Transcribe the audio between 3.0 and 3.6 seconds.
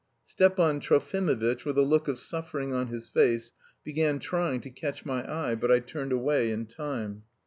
face,